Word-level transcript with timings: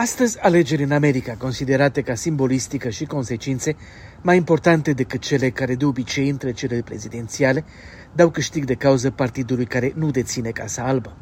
Astăzi, 0.00 0.38
alegeri 0.38 0.82
în 0.82 0.92
America, 0.92 1.34
considerate 1.38 2.02
ca 2.02 2.14
simbolistică 2.14 2.88
și 2.88 3.04
consecințe 3.04 3.76
mai 4.22 4.36
importante 4.36 4.92
decât 4.92 5.20
cele 5.20 5.50
care 5.50 5.74
de 5.74 5.84
obicei 5.84 6.28
între 6.28 6.52
cele 6.52 6.82
prezidențiale, 6.84 7.64
dau 8.14 8.30
câștig 8.30 8.64
de 8.64 8.74
cauză 8.74 9.10
partidului 9.10 9.64
care 9.64 9.92
nu 9.94 10.10
deține 10.10 10.50
Casa 10.50 10.82
Albă. 10.82 11.16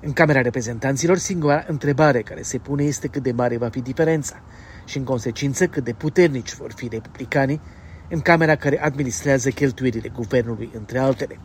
În 0.00 0.12
Camera 0.12 0.40
Reprezentanților, 0.40 1.16
singura 1.16 1.64
întrebare 1.68 2.22
care 2.22 2.42
se 2.42 2.58
pune 2.58 2.84
este 2.84 3.08
cât 3.08 3.22
de 3.22 3.32
mare 3.32 3.56
va 3.56 3.68
fi 3.68 3.80
diferența 3.80 4.42
și, 4.84 4.98
în 4.98 5.04
consecință, 5.04 5.66
cât 5.66 5.84
de 5.84 5.92
puternici 5.92 6.54
vor 6.54 6.72
fi 6.76 6.88
republicanii 6.88 7.60
în 8.08 8.20
Camera 8.20 8.56
care 8.56 8.82
administrează 8.82 9.50
cheltuielile 9.50 10.08
guvernului, 10.08 10.70
între 10.74 10.98
altele. 10.98 11.38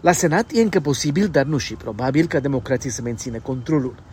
La 0.00 0.12
Senat 0.12 0.50
e 0.52 0.60
încă 0.60 0.80
posibil, 0.80 1.28
dar 1.28 1.44
nu 1.44 1.58
și 1.58 1.74
probabil, 1.74 2.26
ca 2.26 2.40
democrații 2.40 2.90
să 2.90 3.02
mențină 3.02 3.38
controlul– 3.38 4.02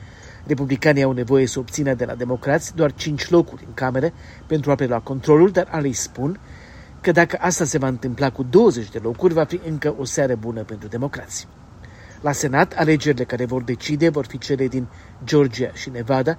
Republicanii 0.46 1.04
au 1.04 1.12
nevoie 1.12 1.48
să 1.48 1.60
obțină 1.60 1.94
de 1.94 2.05
la 2.05 2.16
democrați 2.16 2.75
doar 2.75 2.93
5 2.93 3.29
locuri 3.29 3.64
în 3.68 3.74
camere 3.74 4.14
pentru 4.48 4.71
a 4.71 4.75
prelua 4.75 5.00
controlul, 5.00 5.50
dar 5.50 5.68
alei 5.71 5.93
spun 5.93 6.39
că 7.02 7.11
dacă 7.11 7.38
asta 7.39 7.65
se 7.65 7.78
va 7.78 7.88
întâmpla 7.88 8.29
cu 8.29 8.43
20 8.43 8.89
de 8.89 9.00
locuri, 9.04 9.34
va 9.34 9.43
fi 9.43 9.60
încă 9.68 9.96
o 9.98 10.04
seară 10.04 10.36
bună 10.36 10.64
pentru 10.64 10.88
democrați. 10.88 11.48
La 12.21 12.32
Senat, 12.32 12.74
alegerile 12.74 13.24
care 13.24 13.46
vor 13.46 13.64
decide 13.64 14.10
vor 14.10 14.25
fi 14.25 14.38
cele 14.38 14.68
din 14.68 14.88
Georgia 15.24 15.71
și 15.74 15.89
Nevada, 15.89 16.38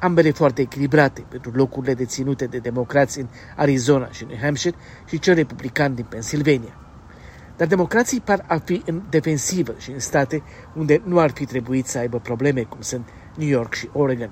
ambele 0.00 0.30
foarte 0.30 0.62
echilibrate 0.62 1.24
pentru 1.28 1.50
locurile 1.50 1.94
deținute 1.94 2.44
de 2.44 2.58
democrați 2.58 3.20
în 3.20 3.26
Arizona 3.56 4.10
și 4.10 4.24
New 4.24 4.38
Hampshire 4.40 4.76
și 5.06 5.18
cel 5.18 5.34
republican 5.34 5.94
din 5.94 6.04
Pennsylvania. 6.08 6.78
Dar 7.56 7.66
democrații 7.66 8.20
par 8.20 8.44
a 8.48 8.56
fi 8.64 8.82
în 8.86 9.02
defensivă 9.10 9.74
și 9.78 9.90
în 9.90 9.98
state 9.98 10.42
unde 10.74 11.02
nu 11.04 11.18
ar 11.18 11.30
fi 11.30 11.44
trebuit 11.44 11.86
să 11.86 11.98
aibă 11.98 12.18
probleme, 12.18 12.62
cum 12.62 12.80
sunt 12.80 13.08
New 13.36 13.48
York 13.48 13.74
și 13.74 13.88
Oregon. 13.92 14.30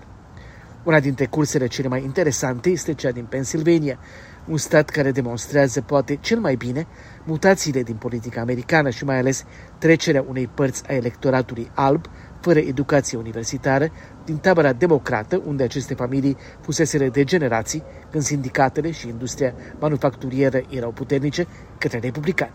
Una 0.84 1.00
dintre 1.00 1.26
cursele 1.26 1.66
cele 1.66 1.88
mai 1.88 2.02
interesante 2.02 2.70
este 2.70 2.94
cea 2.94 3.10
din 3.10 3.24
Pennsylvania, 3.24 3.98
un 4.46 4.56
stat 4.56 4.88
care 4.88 5.10
demonstrează 5.10 5.80
poate 5.80 6.16
cel 6.20 6.38
mai 6.38 6.54
bine 6.54 6.86
mutațiile 7.24 7.82
din 7.82 7.94
politica 7.94 8.40
americană 8.40 8.90
și 8.90 9.04
mai 9.04 9.18
ales 9.18 9.44
trecerea 9.78 10.24
unei 10.28 10.46
părți 10.46 10.82
a 10.88 10.94
electoratului 10.94 11.70
alb, 11.74 12.04
fără 12.40 12.58
educație 12.58 13.18
universitară, 13.18 13.88
din 14.24 14.36
tabăra 14.36 14.72
democrată, 14.72 15.42
unde 15.44 15.62
aceste 15.62 15.94
familii 15.94 16.36
fuseseră 16.60 17.08
de 17.08 17.24
generații, 17.24 17.82
când 18.10 18.22
sindicatele 18.22 18.90
și 18.90 19.08
industria 19.08 19.54
manufacturieră 19.78 20.62
erau 20.68 20.90
puternice, 20.90 21.46
către 21.78 21.98
republicani. 21.98 22.52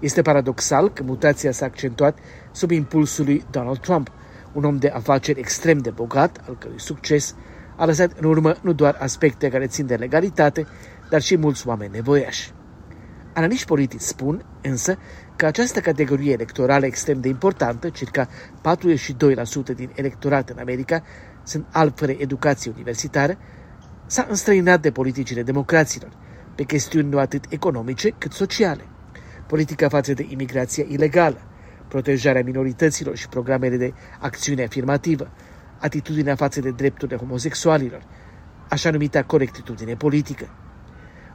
Este 0.00 0.22
paradoxal 0.22 0.90
că 0.92 1.02
mutația 1.02 1.52
s-a 1.52 1.64
accentuat 1.64 2.18
sub 2.52 2.70
impulsul 2.70 3.24
lui 3.24 3.44
Donald 3.50 3.78
Trump, 3.78 4.10
un 4.52 4.64
om 4.64 4.76
de 4.76 4.88
afaceri 4.88 5.38
extrem 5.38 5.78
de 5.78 5.90
bogat, 5.90 6.40
al 6.46 6.56
cărui 6.58 6.80
succes 6.80 7.34
a 7.76 7.84
lăsat 7.84 8.12
în 8.18 8.28
urmă 8.28 8.56
nu 8.60 8.72
doar 8.72 8.96
aspecte 9.00 9.48
care 9.48 9.66
țin 9.66 9.86
de 9.86 9.94
legalitate, 9.94 10.66
dar 11.10 11.20
și 11.20 11.36
mulți 11.36 11.66
oameni 11.66 11.92
nevoiași. 11.92 12.52
Analiști 13.34 13.66
politici 13.66 14.00
spun, 14.00 14.44
însă, 14.62 14.98
că 15.36 15.46
această 15.46 15.80
categorie 15.80 16.32
electorală 16.32 16.86
extrem 16.86 17.20
de 17.20 17.28
importantă, 17.28 17.88
circa 17.88 18.28
42% 18.28 18.30
din 19.74 19.90
electorat 19.94 20.50
în 20.50 20.58
America, 20.58 21.02
sunt 21.42 21.66
alb 21.72 21.96
fără 21.96 22.12
educație 22.18 22.72
universitară, 22.74 23.38
s-a 24.06 24.26
înstrăinat 24.28 24.80
de 24.80 24.90
politicile 24.90 25.42
democraților, 25.42 26.10
pe 26.54 26.62
chestiuni 26.62 27.08
nu 27.08 27.18
atât 27.18 27.44
economice 27.48 28.10
cât 28.10 28.32
sociale. 28.32 28.82
Politica 29.46 29.88
față 29.88 30.12
de 30.12 30.26
imigrația 30.28 30.84
ilegală, 30.88 31.40
protejarea 31.88 32.42
minorităților 32.42 33.16
și 33.16 33.28
programele 33.28 33.76
de 33.76 33.92
acțiune 34.18 34.64
afirmativă, 34.64 35.30
atitudinea 35.78 36.34
față 36.34 36.60
de 36.60 36.70
drepturile 36.70 37.16
homosexualilor, 37.18 38.02
așa 38.68 38.90
numita 38.90 39.22
corectitudine 39.22 39.94
politică. 39.94 40.48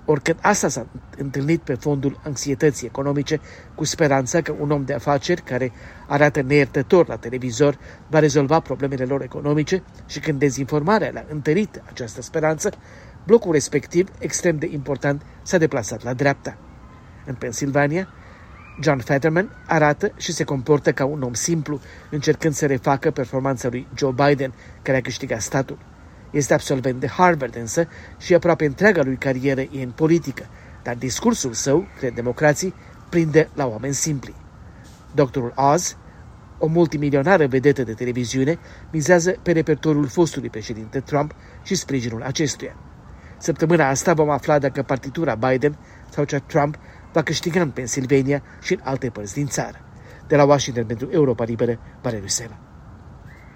Oricând 0.05 0.37
asta 0.41 0.67
s-a 0.67 0.87
întâlnit 1.17 1.61
pe 1.61 1.73
fondul 1.73 2.19
anxietății 2.23 2.87
economice, 2.87 3.39
cu 3.75 3.83
speranța 3.83 4.41
că 4.41 4.55
un 4.59 4.71
om 4.71 4.85
de 4.85 4.93
afaceri 4.93 5.41
care 5.41 5.71
arată 6.07 6.41
neiertător 6.41 7.07
la 7.07 7.15
televizor 7.15 7.77
va 8.09 8.19
rezolva 8.19 8.59
problemele 8.59 9.05
lor 9.05 9.21
economice 9.21 9.83
și 10.05 10.19
când 10.19 10.39
dezinformarea 10.39 11.09
le-a 11.09 11.25
întărit 11.29 11.81
această 11.89 12.21
speranță, 12.21 12.71
blocul 13.25 13.51
respectiv, 13.51 14.09
extrem 14.19 14.57
de 14.57 14.69
important, 14.71 15.21
s-a 15.41 15.57
deplasat 15.57 16.03
la 16.03 16.13
dreapta. 16.13 16.57
În 17.25 17.33
Pennsylvania, 17.33 18.07
John 18.81 18.99
Fetterman 18.99 19.63
arată 19.67 20.11
și 20.17 20.31
se 20.31 20.43
comportă 20.43 20.91
ca 20.91 21.05
un 21.05 21.21
om 21.21 21.33
simplu, 21.33 21.79
încercând 22.09 22.53
să 22.53 22.65
refacă 22.65 23.11
performanța 23.11 23.67
lui 23.69 23.87
Joe 23.95 24.11
Biden, 24.11 24.53
care 24.81 24.97
a 24.97 25.01
câștigat 25.01 25.41
statul. 25.41 25.77
Este 26.31 26.53
absolvent 26.53 26.99
de 26.99 27.07
Harvard 27.07 27.55
însă 27.55 27.87
și 28.19 28.33
aproape 28.33 28.65
întreaga 28.65 29.03
lui 29.03 29.15
carieră 29.15 29.61
e 29.61 29.83
în 29.83 29.91
politică, 29.91 30.45
dar 30.83 30.95
discursul 30.95 31.53
său, 31.53 31.87
cred 31.97 32.13
democrații, 32.13 32.73
prinde 33.09 33.49
la 33.53 33.67
oameni 33.67 33.93
simpli. 33.93 34.35
Doctorul 35.15 35.53
Oz, 35.55 35.97
o 36.57 36.67
multimilionară 36.67 37.47
vedetă 37.47 37.83
de 37.83 37.93
televiziune, 37.93 38.59
mizează 38.91 39.31
pe 39.41 39.51
repertoriul 39.51 40.07
fostului 40.07 40.49
președinte 40.49 40.99
Trump 40.99 41.35
și 41.63 41.75
sprijinul 41.75 42.23
acestuia. 42.23 42.75
Săptămâna 43.37 43.89
asta 43.89 44.13
vom 44.13 44.29
afla 44.29 44.59
dacă 44.59 44.81
partitura 44.81 45.35
Biden 45.35 45.77
sau 46.09 46.23
cea 46.23 46.39
Trump 46.39 46.77
va 47.13 47.23
câștiga 47.23 47.61
în 47.61 47.69
Pennsylvania 47.69 48.43
și 48.61 48.73
în 48.73 48.79
alte 48.83 49.09
părți 49.09 49.33
din 49.33 49.47
țară. 49.47 49.77
De 50.27 50.35
la 50.35 50.43
Washington 50.43 50.85
pentru 50.85 51.09
Europa 51.11 51.43
Liberă, 51.43 51.79
Valeriu 52.01 52.27
Sela. 52.27 52.72